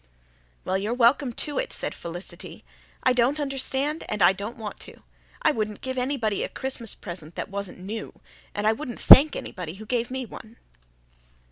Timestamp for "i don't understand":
3.03-4.03